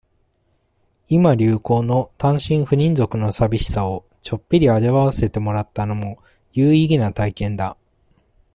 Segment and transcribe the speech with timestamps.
[1.09, 6.17] 今流行の、単身赴任族の淋しさを、ちょっぴり味わわせてもらったのも、
[6.53, 7.77] 有意義な体験だ。